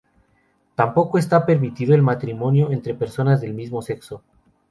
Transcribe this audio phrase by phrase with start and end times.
[0.73, 4.23] Tampoco está permitido el matrimonio entre personas del mismo sexo.